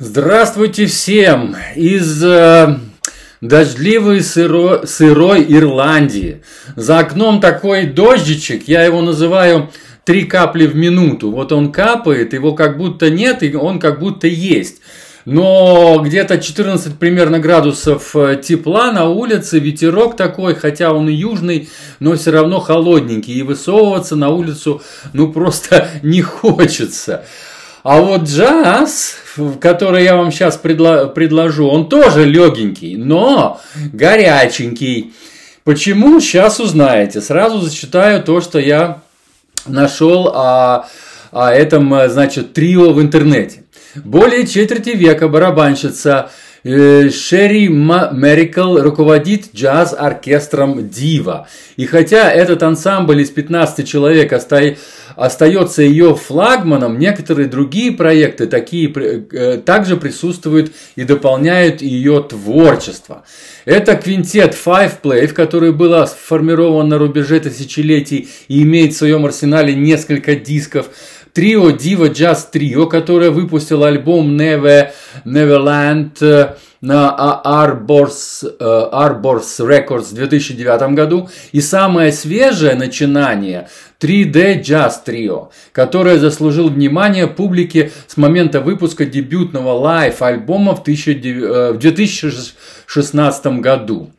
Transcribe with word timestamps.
Здравствуйте 0.00 0.86
всем 0.86 1.56
из 1.74 2.22
э, 2.22 2.78
дождливой 3.40 4.22
сыро, 4.22 4.86
сырой 4.86 5.44
Ирландии. 5.48 6.42
За 6.76 7.00
окном 7.00 7.40
такой 7.40 7.86
дождичек, 7.86 8.68
я 8.68 8.84
его 8.84 9.02
называю 9.02 9.70
три 10.04 10.22
капли 10.22 10.68
в 10.68 10.76
минуту. 10.76 11.32
Вот 11.32 11.50
он 11.50 11.72
капает, 11.72 12.32
его 12.32 12.54
как 12.54 12.78
будто 12.78 13.10
нет, 13.10 13.42
и 13.42 13.52
он 13.56 13.80
как 13.80 13.98
будто 13.98 14.28
есть. 14.28 14.82
Но 15.24 16.00
где-то 16.04 16.38
14 16.38 16.96
примерно 16.96 17.40
градусов 17.40 18.14
э, 18.14 18.40
тепла 18.40 18.92
на 18.92 19.08
улице, 19.08 19.58
ветерок 19.58 20.16
такой, 20.16 20.54
хотя 20.54 20.92
он 20.92 21.08
и 21.08 21.12
южный, 21.12 21.68
но 21.98 22.14
все 22.14 22.30
равно 22.30 22.60
холодненький. 22.60 23.34
И 23.34 23.42
высовываться 23.42 24.14
на 24.14 24.28
улицу 24.28 24.80
ну 25.12 25.32
просто 25.32 25.88
не 26.04 26.22
хочется. 26.22 27.24
А 27.88 28.02
вот 28.02 28.24
джаз, 28.24 29.16
который 29.62 30.04
я 30.04 30.14
вам 30.14 30.30
сейчас 30.30 30.60
предло- 30.62 31.08
предложу, 31.08 31.68
он 31.68 31.88
тоже 31.88 32.26
легенький, 32.26 32.96
но 32.96 33.62
горяченький. 33.94 35.14
Почему? 35.64 36.20
Сейчас 36.20 36.60
узнаете. 36.60 37.22
Сразу 37.22 37.62
зачитаю 37.62 38.22
то, 38.22 38.42
что 38.42 38.58
я 38.58 39.00
нашел 39.66 40.28
о, 40.28 40.86
о 41.32 41.50
этом, 41.50 42.10
значит, 42.10 42.52
трио 42.52 42.92
в 42.92 43.00
интернете. 43.00 43.64
Более 43.94 44.46
четверти 44.46 44.90
века 44.90 45.26
барабанщица 45.26 46.28
Э, 46.64 47.08
Шерри 47.10 47.68
Мерикл 47.68 48.78
руководит 48.78 49.54
джаз-оркестром 49.54 50.88
Дива. 50.88 51.46
И 51.76 51.86
хотя 51.86 52.30
этот 52.30 52.62
ансамбль 52.62 53.22
из 53.22 53.30
15 53.30 53.88
человек 53.88 54.32
остается 54.32 54.82
ее 55.82 56.14
флагманом, 56.14 56.98
некоторые 56.98 57.48
другие 57.48 57.92
проекты 57.92 58.46
такие, 58.46 58.92
э, 58.92 59.58
также 59.58 59.96
присутствуют 59.96 60.72
и 60.96 61.04
дополняют 61.04 61.82
ее 61.82 62.22
творчество. 62.22 63.24
Это 63.64 63.96
квинтет 63.96 64.54
Five 64.54 65.00
Play, 65.02 65.26
который 65.28 65.72
был 65.72 66.06
сформирован 66.06 66.88
на 66.88 66.98
рубеже 66.98 67.40
тысячелетий 67.40 68.28
и 68.46 68.62
имеет 68.62 68.94
в 68.94 68.96
своем 68.96 69.26
арсенале 69.26 69.74
несколько 69.74 70.36
дисков– 70.36 70.86
трио 71.38 71.70
Diva 71.70 72.10
Jazz 72.10 72.48
Trio, 72.52 72.88
которое 72.88 73.30
выпустило 73.30 73.86
альбом 73.86 74.36
Never, 74.36 74.90
Neverland 75.24 76.16
э, 76.20 76.56
на 76.80 77.42
Arbors, 77.44 78.44
э, 78.44 78.64
Arbors 78.92 79.58
Records 79.60 80.10
в 80.10 80.14
2009 80.14 80.94
году. 80.94 81.28
И 81.52 81.60
самое 81.60 82.12
свежее 82.12 82.74
начинание 82.74 83.68
3D 84.00 84.62
Jazz 84.62 84.92
Trio, 85.04 85.48
которое 85.72 86.18
заслужил 86.18 86.68
внимание 86.68 87.26
публики 87.26 87.90
с 88.06 88.16
момента 88.16 88.60
выпуска 88.60 89.04
дебютного 89.04 89.72
лайв-альбома 89.72 90.76
в 90.76 90.84
2016 90.84 92.54
2016 92.88 93.60
году. 93.60 94.10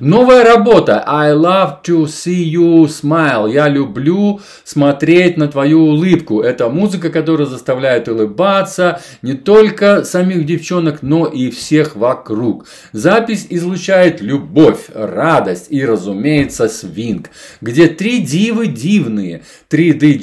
Новая 0.00 0.44
работа 0.44 1.02
I 1.06 1.32
love 1.32 1.82
to 1.84 2.04
see 2.04 2.44
you 2.44 2.84
smile. 2.84 3.50
Я 3.50 3.68
люблю 3.68 4.40
смотреть 4.64 5.38
на 5.38 5.48
твою 5.48 5.80
улыбку. 5.80 6.42
Это 6.42 6.68
музыка, 6.68 7.08
которая 7.08 7.46
заставляет 7.46 8.06
улыбаться 8.06 9.00
не 9.22 9.32
только 9.32 10.04
самих 10.04 10.44
девчонок, 10.44 10.98
но 11.00 11.24
и 11.24 11.50
всех 11.50 11.96
вокруг. 12.08 12.66
Запись 12.92 13.46
излучает 13.50 14.20
любовь, 14.20 14.86
радость 14.94 15.66
и, 15.68 15.84
разумеется, 15.84 16.68
свинг, 16.68 17.30
где 17.60 17.86
три 17.88 18.20
дивы 18.20 18.66
дивные, 18.66 19.42
3D 19.70 20.18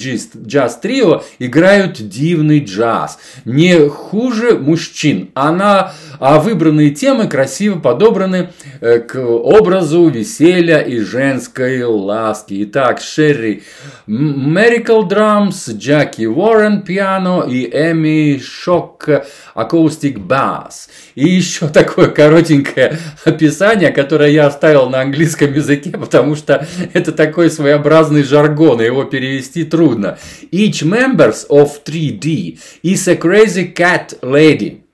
Jazz 0.46 0.74
Trio 0.82 1.24
играют 1.40 1.94
дивный 2.10 2.64
джаз. 2.64 3.20
Не 3.46 3.88
хуже 3.90 4.58
мужчин. 4.58 5.30
Она, 5.36 5.94
а 6.20 6.40
выбранные 6.40 6.92
темы 6.92 7.28
красиво 7.28 7.80
подобраны 7.80 8.50
э, 8.82 9.00
к 9.00 9.20
образу 9.20 10.08
веселья 10.10 10.80
и 10.80 11.00
женской 11.00 11.84
ласки. 11.84 12.64
Итак, 12.64 13.02
Шерри 13.02 13.64
Miracle 14.08 15.08
Drums, 15.08 15.76
Джеки 15.76 16.26
Уоррен 16.26 16.82
пиано 16.82 17.46
и 17.48 17.66
Эми 17.66 18.40
Шок 18.40 19.08
Acoustic 19.56 20.18
Bass. 20.18 20.90
И 21.16 21.28
еще 21.28 21.68
такое 21.74 22.08
коротенькое 22.08 22.98
описание, 23.24 23.92
которое 23.92 24.32
я 24.32 24.48
оставил 24.48 24.90
на 24.90 25.02
английском 25.02 25.54
языке, 25.54 25.92
потому 26.00 26.36
что 26.36 26.68
это 26.94 27.12
такой 27.12 27.50
своеобразный 27.50 28.24
жаргон, 28.24 28.82
и 28.82 28.86
его 28.86 29.04
перевести 29.04 29.64
трудно. 29.64 30.18
Each 30.52 30.84
members 30.84 31.48
of 31.50 31.84
3D 31.86 32.60
is 32.84 33.08
a 33.08 33.16
crazy 33.16 33.74
cat 33.74 34.20
lady. 34.22 34.85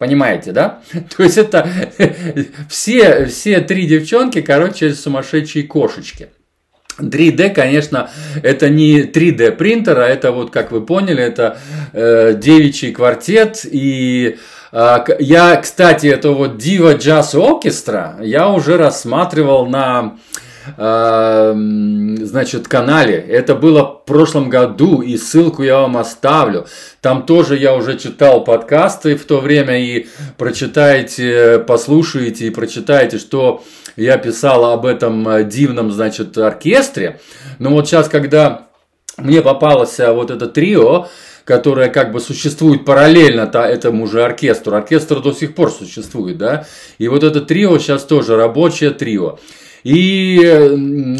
Понимаете, 0.00 0.52
да? 0.52 0.80
То 1.16 1.22
есть 1.22 1.36
это 1.36 1.68
все, 2.70 3.26
все 3.26 3.60
три 3.60 3.86
девчонки, 3.86 4.40
короче, 4.40 4.94
сумасшедшие 4.94 5.64
кошечки. 5.64 6.30
3D, 6.98 7.50
конечно, 7.50 8.10
это 8.42 8.70
не 8.70 9.02
3D 9.02 9.52
принтер, 9.52 9.98
а 10.00 10.06
это 10.06 10.32
вот, 10.32 10.50
как 10.50 10.72
вы 10.72 10.80
поняли, 10.80 11.22
это 11.22 11.58
э, 11.92 12.32
девичий 12.34 12.92
квартет. 12.92 13.60
И 13.70 14.38
э, 14.72 14.98
я, 15.18 15.56
кстати, 15.56 16.06
это 16.06 16.30
вот 16.30 16.56
Diva 16.56 16.96
Jazz 16.96 17.34
Orchestra 17.34 18.24
я 18.24 18.48
уже 18.48 18.78
рассматривал 18.78 19.66
на 19.66 20.16
значит, 20.76 22.68
канале. 22.68 23.16
Это 23.16 23.54
было 23.54 23.82
в 23.84 24.04
прошлом 24.04 24.48
году, 24.48 25.02
и 25.02 25.16
ссылку 25.16 25.62
я 25.62 25.80
вам 25.80 25.96
оставлю. 25.96 26.66
Там 27.00 27.24
тоже 27.24 27.56
я 27.56 27.74
уже 27.74 27.98
читал 27.98 28.44
подкасты 28.44 29.16
в 29.16 29.24
то 29.24 29.40
время, 29.40 29.80
и 29.80 30.06
прочитаете, 30.36 31.58
послушаете 31.58 32.46
и 32.46 32.50
прочитаете, 32.50 33.18
что 33.18 33.62
я 33.96 34.16
писал 34.18 34.64
об 34.66 34.86
этом 34.86 35.28
э, 35.28 35.44
дивном, 35.44 35.90
значит, 35.90 36.36
оркестре. 36.38 37.20
Но 37.58 37.70
вот 37.70 37.86
сейчас, 37.86 38.08
когда 38.08 38.68
мне 39.16 39.42
попалось 39.42 39.98
э, 40.00 40.10
вот 40.12 40.30
это 40.30 40.46
трио, 40.46 41.08
которое 41.44 41.88
как 41.88 42.12
бы 42.12 42.20
существует 42.20 42.84
параллельно 42.84 43.50
-то 43.52 43.64
этому 43.64 44.06
же 44.06 44.22
оркестру. 44.22 44.76
Оркестр 44.76 45.20
до 45.20 45.32
сих 45.32 45.54
пор 45.54 45.70
существует, 45.70 46.38
да. 46.38 46.66
И 46.98 47.08
вот 47.08 47.24
это 47.24 47.40
трио 47.40 47.78
сейчас 47.78 48.04
тоже 48.04 48.36
рабочее 48.36 48.90
трио. 48.90 49.38
И, 49.84 50.38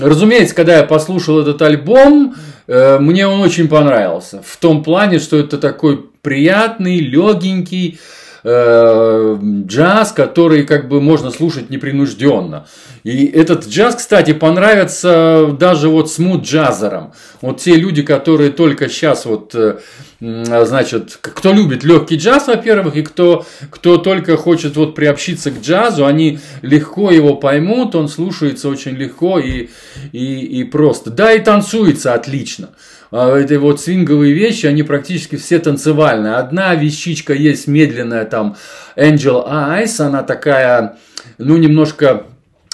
разумеется, 0.00 0.54
когда 0.54 0.76
я 0.76 0.84
послушал 0.84 1.40
этот 1.40 1.62
альбом, 1.62 2.34
э, 2.66 2.98
мне 2.98 3.26
он 3.26 3.40
очень 3.40 3.68
понравился. 3.68 4.42
В 4.44 4.56
том 4.56 4.82
плане, 4.82 5.18
что 5.18 5.38
это 5.38 5.58
такой 5.58 6.04
приятный, 6.22 6.98
легенький, 6.98 7.98
э, 8.44 9.38
джаз, 9.66 10.12
который 10.12 10.64
как 10.64 10.88
бы 10.88 11.00
можно 11.00 11.30
слушать 11.30 11.70
непринужденно. 11.70 12.66
И 13.04 13.26
этот 13.26 13.66
джаз, 13.66 13.96
кстати, 13.96 14.32
понравится 14.32 15.56
даже 15.58 15.88
вот 15.88 16.10
смут 16.10 16.44
джазерам. 16.44 17.12
Вот 17.40 17.60
те 17.60 17.74
люди, 17.74 18.02
которые 18.02 18.50
только 18.50 18.88
сейчас 18.88 19.24
вот, 19.24 19.54
э, 19.54 19.78
значит, 20.20 21.18
кто 21.20 21.52
любит 21.52 21.82
легкий 21.82 22.16
джаз, 22.16 22.46
во-первых, 22.48 22.96
и 22.96 23.02
кто, 23.02 23.46
кто 23.70 23.96
только 23.96 24.36
хочет 24.36 24.76
вот 24.76 24.94
приобщиться 24.94 25.50
к 25.50 25.60
джазу, 25.60 26.04
они 26.04 26.40
легко 26.62 27.10
его 27.10 27.36
поймут, 27.36 27.94
он 27.94 28.08
слушается 28.08 28.68
очень 28.68 28.92
легко 28.92 29.38
и, 29.38 29.70
и, 30.12 30.60
и 30.60 30.64
просто. 30.64 31.10
Да, 31.10 31.32
и 31.32 31.40
танцуется 31.40 32.14
отлично. 32.14 32.70
А, 33.12 33.36
эти 33.36 33.54
вот 33.54 33.80
свинговые 33.80 34.32
вещи, 34.32 34.66
они 34.66 34.82
практически 34.82 35.36
все 35.36 35.58
танцевальные. 35.58 36.34
Одна 36.34 36.74
вещичка 36.74 37.32
есть 37.34 37.66
медленная, 37.66 38.24
там, 38.24 38.56
Angel 38.96 39.46
Eyes, 39.48 40.00
она 40.00 40.22
такая, 40.22 40.96
ну, 41.38 41.56
немножко 41.56 42.24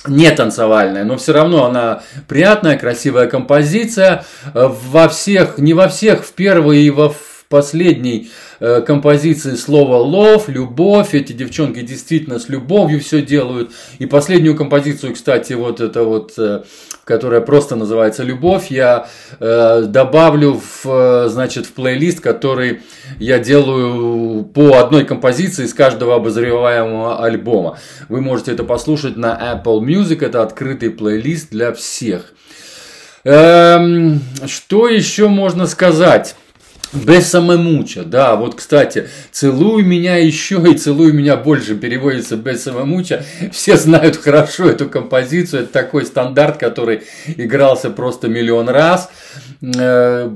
не 0.07 0.31
танцевальная, 0.31 1.05
но 1.05 1.17
все 1.17 1.33
равно 1.33 1.65
она 1.65 2.03
приятная, 2.29 2.79
красивая 2.79 3.27
композиция. 3.27 4.25
Во 4.55 5.09
всех, 5.09 5.59
не 5.59 5.75
во 5.75 5.89
всех, 5.89 6.25
в 6.25 6.33
первой 6.33 6.83
и 6.83 6.91
во 6.91 7.13
последней 7.49 8.29
Э, 8.59 8.81
композиции 8.81 9.55
слова 9.55 10.05
love, 10.05 10.45
любовь. 10.51 11.15
Эти 11.15 11.33
девчонки 11.33 11.83
действительно 11.83 12.39
с 12.39 12.49
любовью 12.49 13.01
все 13.01 13.21
делают. 13.21 13.73
И 13.99 14.07
последнюю 14.07 14.57
композицию, 14.57 15.15
кстати, 15.15 15.53
вот 15.53 15.81
это 15.81 16.05
вот, 16.05 16.33
э, 16.39 16.63
которая 17.05 17.41
просто 17.41 17.77
называется 17.77 18.23
«Любовь», 18.23 18.71
я 18.71 19.09
э, 19.39 19.83
добавлю 19.87 20.61
в, 20.83 21.29
значит, 21.29 21.67
в 21.67 21.73
плейлист, 21.73 22.21
который 22.21 22.81
я 23.19 23.39
делаю 23.39 24.45
по 24.45 24.79
одной 24.79 25.05
композиции 25.05 25.67
из 25.67 25.75
каждого 25.75 26.17
обозреваемого 26.17 27.23
альбома. 27.25 27.79
Вы 28.09 28.23
можете 28.23 28.53
это 28.53 28.65
послушать 28.65 29.17
на 29.17 29.63
Apple 29.63 29.81
Music, 29.81 30.25
это 30.25 30.43
открытый 30.43 30.91
плейлист 30.91 31.51
для 31.51 31.73
всех. 31.73 32.33
Эм, 33.25 34.21
что 34.47 34.89
еще 34.89 35.29
можно 35.29 35.67
сказать? 35.67 36.37
Бессамомуча, 36.93 38.05
да, 38.05 38.37
вот, 38.37 38.55
кстати, 38.55 39.09
«Целуй 39.33 39.83
меня 39.83 40.17
еще» 40.17 40.63
и 40.71 40.75
«Целуй 40.75 41.13
меня 41.13 41.37
больше» 41.37 41.75
переводится 41.75 42.37
«Бессамомуча». 42.37 43.25
Все 43.53 43.77
знают 43.77 44.17
хорошо 44.17 44.71
эту 44.71 44.89
композицию, 44.89 45.63
это 45.63 45.73
такой 45.73 46.07
стандарт, 46.07 46.59
который 46.59 47.03
игрался 47.37 47.91
просто 47.91 48.29
миллион 48.29 48.69
раз. 48.69 49.11
Э, 49.63 50.31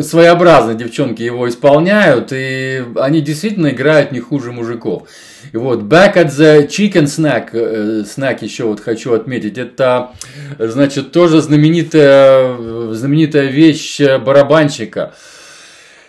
своеобразно 0.00 0.74
девчонки 0.74 1.22
его 1.22 1.48
исполняют, 1.48 2.32
и 2.32 2.84
они 2.96 3.22
действительно 3.22 3.68
играют 3.68 4.12
не 4.12 4.20
хуже 4.20 4.52
мужиков. 4.52 5.08
И 5.52 5.56
вот 5.56 5.80
«Back 5.80 6.16
at 6.16 6.28
the 6.28 6.68
Chicken 6.68 7.04
Snack», 7.04 7.48
э, 7.52 8.04
snack 8.04 8.38
еще 8.42 8.64
вот 8.64 8.80
хочу 8.80 9.14
отметить, 9.14 9.56
это, 9.56 10.10
значит, 10.58 11.12
тоже 11.12 11.40
знаменитая, 11.40 12.92
знаменитая 12.92 13.46
вещь 13.46 14.00
барабанщика– 14.00 15.14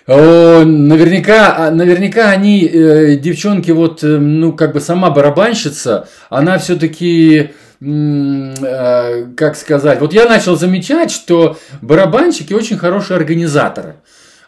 Наверняка, 0.07 1.55
а, 1.57 1.71
наверняка 1.71 2.29
они, 2.29 2.63
э, 2.63 3.15
девчонки, 3.15 3.71
вот, 3.71 4.03
э, 4.03 4.17
ну, 4.19 4.53
как 4.53 4.73
бы 4.73 4.79
сама 4.79 5.09
барабанщица, 5.09 6.07
она 6.29 6.59
все-таки, 6.59 7.53
э, 7.81 9.25
как 9.35 9.55
сказать, 9.55 9.99
вот 9.99 10.13
я 10.13 10.25
начал 10.29 10.55
замечать, 10.55 11.09
что 11.09 11.57
барабанщики 11.81 12.53
очень 12.53 12.77
хорошие 12.77 13.17
организаторы. 13.17 13.95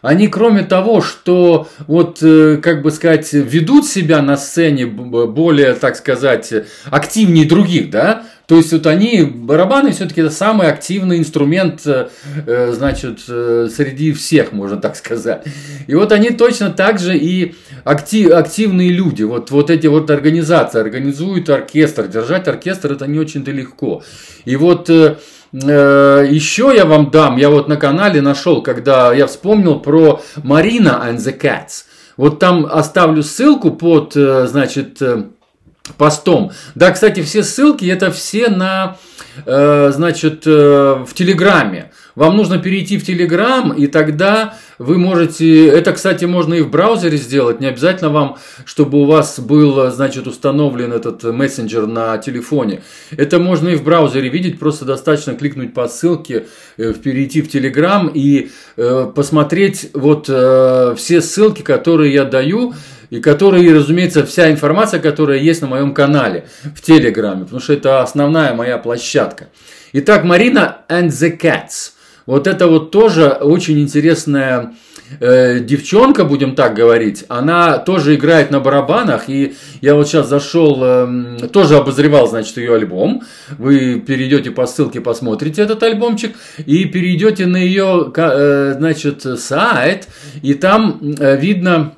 Они, 0.00 0.28
кроме 0.28 0.62
того, 0.62 1.00
что 1.00 1.66
вот, 1.88 2.20
как 2.20 2.82
бы 2.82 2.92
сказать, 2.92 3.32
ведут 3.32 3.84
себя 3.84 4.22
на 4.22 4.36
сцене 4.36 4.86
более, 4.86 5.74
так 5.74 5.96
сказать, 5.96 6.52
активнее 6.88 7.48
других, 7.48 7.90
да, 7.90 8.22
то 8.48 8.56
есть 8.56 8.72
вот 8.72 8.86
они, 8.86 9.24
барабаны 9.24 9.92
все-таки 9.92 10.22
это 10.22 10.30
самый 10.30 10.68
активный 10.68 11.18
инструмент, 11.18 11.86
э, 11.86 12.08
э, 12.46 12.72
значит, 12.72 13.18
э, 13.28 13.68
среди 13.70 14.14
всех, 14.14 14.52
можно 14.52 14.78
так 14.78 14.96
сказать. 14.96 15.44
И 15.86 15.94
вот 15.94 16.12
они 16.12 16.30
точно 16.30 16.70
так 16.70 16.98
же 16.98 17.14
и 17.18 17.54
актив, 17.84 18.32
активные 18.32 18.88
люди. 18.88 19.22
Вот, 19.22 19.50
вот 19.50 19.68
эти 19.68 19.86
вот 19.86 20.10
организации 20.10 20.80
организуют 20.80 21.50
оркестр. 21.50 22.08
Держать 22.08 22.48
оркестр 22.48 22.92
это 22.92 23.06
не 23.06 23.18
очень-то 23.18 23.50
легко. 23.50 24.02
И 24.46 24.56
вот 24.56 24.88
еще 24.88 26.72
я 26.74 26.86
вам 26.86 27.10
дам, 27.10 27.36
я 27.36 27.50
вот 27.50 27.68
на 27.68 27.76
канале 27.76 28.22
нашел, 28.22 28.62
когда 28.62 29.12
я 29.12 29.26
вспомнил 29.26 29.78
про 29.78 30.22
Марина 30.42 31.04
and 31.06 31.18
the 31.18 31.38
Cats. 31.38 31.84
Вот 32.16 32.38
там 32.38 32.64
оставлю 32.64 33.22
ссылку 33.22 33.72
под, 33.72 34.14
значит, 34.14 35.02
постом. 35.96 36.52
Да, 36.74 36.90
кстати, 36.90 37.22
все 37.22 37.42
ссылки 37.42 37.84
это 37.84 38.10
все 38.10 38.48
на, 38.48 38.96
э, 39.46 39.90
значит, 39.92 40.42
э, 40.46 41.04
в 41.06 41.14
Телеграме. 41.14 41.90
Вам 42.18 42.36
нужно 42.36 42.58
перейти 42.58 42.98
в 42.98 43.06
Телеграм, 43.06 43.72
и 43.72 43.86
тогда 43.86 44.54
вы 44.78 44.98
можете... 44.98 45.68
Это, 45.68 45.92
кстати, 45.92 46.24
можно 46.24 46.54
и 46.54 46.62
в 46.62 46.68
браузере 46.68 47.16
сделать. 47.16 47.60
Не 47.60 47.66
обязательно 47.66 48.10
вам, 48.10 48.38
чтобы 48.64 49.00
у 49.02 49.04
вас 49.04 49.38
был, 49.38 49.88
значит, 49.92 50.26
установлен 50.26 50.92
этот 50.92 51.22
мессенджер 51.22 51.86
на 51.86 52.18
телефоне. 52.18 52.82
Это 53.16 53.38
можно 53.38 53.68
и 53.68 53.76
в 53.76 53.84
браузере 53.84 54.30
видеть. 54.30 54.58
Просто 54.58 54.84
достаточно 54.84 55.36
кликнуть 55.36 55.72
по 55.74 55.86
ссылке, 55.86 56.46
э, 56.76 56.92
перейти 56.92 57.40
в 57.40 57.48
Телеграм 57.48 58.10
и 58.12 58.50
э, 58.76 59.12
посмотреть 59.14 59.90
вот 59.94 60.26
э, 60.28 60.96
все 60.96 61.20
ссылки, 61.20 61.62
которые 61.62 62.12
я 62.12 62.24
даю 62.24 62.74
и 63.10 63.20
которые, 63.20 63.74
разумеется, 63.74 64.24
вся 64.24 64.50
информация, 64.50 65.00
которая 65.00 65.38
есть 65.38 65.62
на 65.62 65.68
моем 65.68 65.94
канале 65.94 66.46
в 66.74 66.80
Телеграме, 66.80 67.44
потому 67.44 67.60
что 67.60 67.72
это 67.72 68.02
основная 68.02 68.54
моя 68.54 68.78
площадка. 68.78 69.48
Итак, 69.92 70.24
Марина 70.24 70.78
and 70.88 71.08
the 71.08 71.38
Cats. 71.38 71.92
Вот 72.26 72.46
это 72.46 72.66
вот 72.66 72.90
тоже 72.90 73.28
очень 73.28 73.80
интересная 73.80 74.74
э, 75.18 75.60
девчонка, 75.60 76.24
будем 76.24 76.54
так 76.54 76.74
говорить. 76.74 77.24
Она 77.28 77.78
тоже 77.78 78.16
играет 78.16 78.50
на 78.50 78.60
барабанах. 78.60 79.30
И 79.30 79.54
я 79.80 79.94
вот 79.94 80.08
сейчас 80.08 80.28
зашел, 80.28 80.78
э, 80.82 81.48
тоже 81.50 81.76
обозревал, 81.76 82.28
значит, 82.28 82.58
ее 82.58 82.74
альбом. 82.74 83.22
Вы 83.56 84.00
перейдете 84.06 84.50
по 84.50 84.66
ссылке, 84.66 85.00
посмотрите 85.00 85.62
этот 85.62 85.82
альбомчик. 85.82 86.36
И 86.66 86.84
перейдете 86.84 87.46
на 87.46 87.56
ее, 87.56 88.12
э, 88.14 88.74
значит, 88.76 89.22
сайт. 89.38 90.08
И 90.42 90.52
там 90.52 91.00
э, 91.18 91.40
видно 91.40 91.94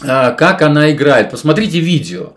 как 0.00 0.62
она 0.62 0.90
играет. 0.92 1.30
Посмотрите 1.30 1.80
видео. 1.80 2.34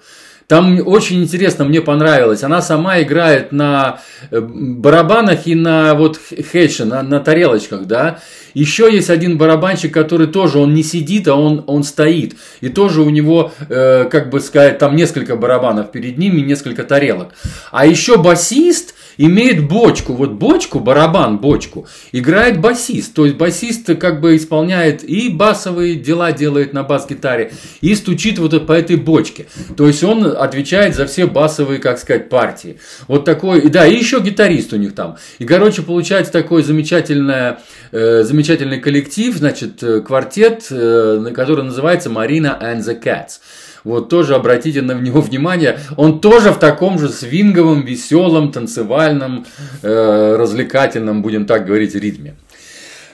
Там 0.48 0.80
очень 0.86 1.22
интересно, 1.22 1.66
мне 1.66 1.82
понравилось. 1.82 2.42
Она 2.42 2.62
сама 2.62 3.02
играет 3.02 3.52
на 3.52 4.00
э, 4.32 4.40
барабанах 4.40 5.46
и 5.46 5.56
на 5.56 5.94
вот 5.94 6.18
хедже, 6.52 6.86
на, 6.86 7.04
на 7.04 7.20
тарелочках, 7.20 7.86
да. 7.86 8.20
Еще 8.54 8.90
есть 8.90 9.10
один 9.10 9.38
барабанщик, 9.38 9.94
который 9.94 10.28
тоже, 10.28 10.60
он 10.60 10.74
не 10.74 10.84
сидит, 10.84 11.28
а 11.28 11.36
он, 11.36 11.66
он 11.68 11.84
стоит. 11.84 12.38
И 12.62 12.70
тоже 12.70 13.02
у 13.02 13.10
него, 13.10 13.52
э, 13.68 14.06
как 14.10 14.30
бы 14.30 14.40
сказать, 14.40 14.78
там 14.78 14.96
несколько 14.96 15.36
барабанов 15.36 15.92
перед 15.92 16.18
ними, 16.18 16.40
несколько 16.40 16.86
тарелок. 16.86 17.34
А 17.72 17.86
еще 17.86 18.18
басист, 18.18 18.96
имеет 19.18 19.68
бочку, 19.68 20.14
вот 20.14 20.32
бочку, 20.32 20.80
барабан, 20.80 21.38
бочку, 21.38 21.88
играет 22.12 22.60
басист. 22.60 23.14
То 23.14 23.26
есть 23.26 23.38
басист 23.38 23.96
как 23.98 24.22
бы 24.22 24.36
исполняет 24.36 25.04
и 25.04 25.30
басовые 25.30 25.96
дела 25.96 26.32
делает 26.32 26.74
на 26.74 26.84
бас-гитаре, 26.84 27.52
и 27.82 27.96
стучит 27.96 28.40
вот 28.40 28.66
по 28.66 28.72
этой 28.72 28.96
бочке. 28.96 29.48
То 29.76 29.88
есть 29.88 30.04
он 30.04 30.26
отвечает 30.26 30.96
за 30.96 31.06
все 31.06 31.28
басовые, 31.28 31.80
как 31.80 32.00
сказать, 32.00 32.30
партии. 32.30 32.80
Вот 33.08 33.26
такой, 33.26 33.70
да, 33.70 33.86
и 33.86 33.96
еще 33.96 34.20
гитарист 34.20 34.74
у 34.74 34.78
них 34.78 34.96
там. 34.96 35.18
И, 35.40 35.46
короче, 35.46 35.82
получается 35.82 36.32
такой 36.32 36.64
замечательный, 36.64 37.58
э, 37.92 38.24
замечательный 38.24 38.80
коллектив, 38.80 39.36
значит, 39.36 39.82
э, 39.84 40.02
квартет, 40.02 40.68
э, 40.70 41.32
который 41.36 41.64
называется 41.64 42.10
Marina 42.10 42.60
and 42.62 42.80
the 42.80 43.02
Cats. 43.02 43.40
Вот 43.88 44.10
тоже 44.10 44.36
обратите 44.36 44.82
на 44.82 44.92
него 44.92 45.22
внимание. 45.22 45.80
Он 45.96 46.20
тоже 46.20 46.52
в 46.52 46.60
таком 46.60 47.00
же 47.00 47.08
свинговом, 47.08 47.86
веселом, 47.86 48.52
танцевальном, 48.52 49.46
э, 49.82 50.36
развлекательном, 50.38 51.22
будем 51.22 51.46
так 51.46 51.66
говорить, 51.66 51.96
ритме. 51.96 52.36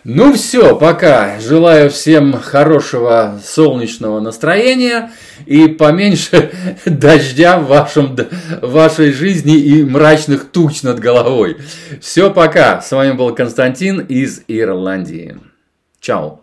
Ну 0.04 0.34
все, 0.34 0.76
пока. 0.76 1.40
Желаю 1.40 1.92
всем 1.92 2.34
хорошего 2.34 3.40
солнечного 3.46 4.20
настроения 4.20 5.12
и 5.46 5.68
поменьше 5.68 6.52
дождя 6.88 7.60
в 7.60 7.68
вашем, 7.68 8.18
в 8.62 8.72
вашей 8.72 9.14
жизни 9.14 9.56
и 9.56 9.84
мрачных 9.84 10.46
туч 10.46 10.82
над 10.82 11.00
головой. 11.00 11.58
Все, 12.02 12.34
пока. 12.34 12.82
С 12.82 12.92
вами 12.92 13.12
был 13.12 13.36
Константин 13.36 14.00
из 14.00 14.42
Ирландии. 14.48 15.38
Чао. 16.00 16.43